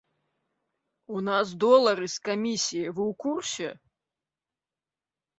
[1.17, 3.69] У нас долары з камісіяй, вы ў курсе?